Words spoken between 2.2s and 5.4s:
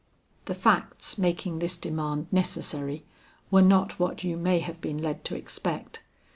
necessary were not what you may have been led to